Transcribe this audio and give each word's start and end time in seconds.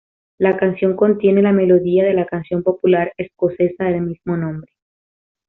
La 0.39 0.57
canción 0.57 0.95
contiene 0.95 1.43
la 1.43 1.51
melodía 1.51 2.03
de 2.03 2.15
la 2.15 2.25
canción 2.25 2.63
popular 2.63 3.13
escocesa 3.17 3.83
del 3.85 4.01
mismo 4.01 4.35
nombre. 4.35 4.73